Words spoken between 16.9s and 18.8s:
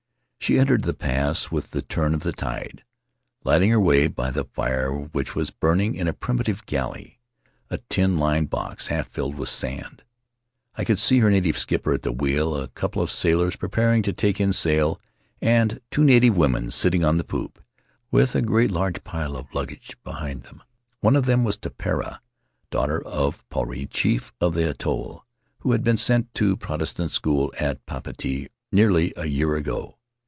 on the poop, with a great